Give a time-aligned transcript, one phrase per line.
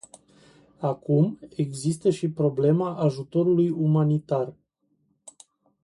[0.79, 4.53] Acum, există și problema ajutorului umanitar.